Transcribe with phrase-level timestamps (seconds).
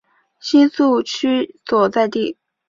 [0.39, 2.35] 新宿区所在地。